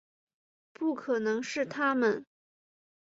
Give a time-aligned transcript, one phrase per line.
[0.73, 2.25] 不可能是他们